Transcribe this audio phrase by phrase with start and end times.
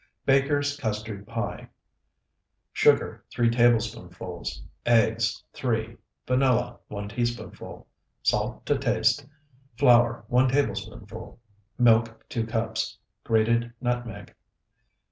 [0.25, 1.69] BAKER'S CUSTARD PIE
[2.73, 4.63] Sugar, 3 tablespoonfuls.
[4.83, 5.95] Eggs, 3.
[6.25, 7.85] Vanilla, 1 teaspoonful.
[8.23, 9.27] Salt to taste.
[9.77, 11.39] Flour, 1 tablespoonful.
[11.77, 12.97] Milk, 2 cups.
[13.23, 14.33] Grated nutmeg.